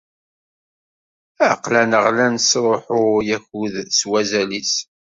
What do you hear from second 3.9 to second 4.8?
s wazal-is.